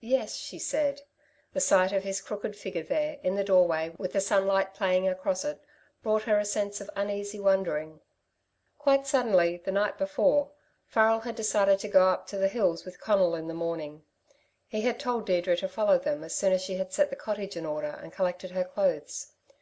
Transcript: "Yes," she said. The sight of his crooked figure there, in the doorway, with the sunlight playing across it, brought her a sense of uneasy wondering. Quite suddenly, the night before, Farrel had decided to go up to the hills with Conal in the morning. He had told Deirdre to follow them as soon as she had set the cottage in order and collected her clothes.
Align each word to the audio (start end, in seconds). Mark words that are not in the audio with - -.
"Yes," 0.00 0.36
she 0.36 0.58
said. 0.58 1.02
The 1.52 1.60
sight 1.60 1.92
of 1.92 2.02
his 2.02 2.22
crooked 2.22 2.56
figure 2.56 2.82
there, 2.82 3.18
in 3.22 3.34
the 3.34 3.44
doorway, 3.44 3.92
with 3.98 4.14
the 4.14 4.20
sunlight 4.22 4.72
playing 4.72 5.06
across 5.06 5.44
it, 5.44 5.60
brought 6.02 6.22
her 6.22 6.38
a 6.38 6.46
sense 6.46 6.80
of 6.80 6.88
uneasy 6.96 7.38
wondering. 7.38 8.00
Quite 8.78 9.06
suddenly, 9.06 9.58
the 9.62 9.70
night 9.70 9.98
before, 9.98 10.52
Farrel 10.86 11.20
had 11.20 11.34
decided 11.34 11.80
to 11.80 11.88
go 11.88 12.08
up 12.08 12.26
to 12.28 12.38
the 12.38 12.48
hills 12.48 12.86
with 12.86 12.98
Conal 12.98 13.34
in 13.34 13.46
the 13.46 13.52
morning. 13.52 14.04
He 14.68 14.80
had 14.80 14.98
told 14.98 15.26
Deirdre 15.26 15.58
to 15.58 15.68
follow 15.68 15.98
them 15.98 16.24
as 16.24 16.34
soon 16.34 16.54
as 16.54 16.62
she 16.62 16.76
had 16.76 16.94
set 16.94 17.10
the 17.10 17.16
cottage 17.16 17.54
in 17.54 17.66
order 17.66 17.88
and 18.00 18.10
collected 18.10 18.52
her 18.52 18.64
clothes. 18.64 19.32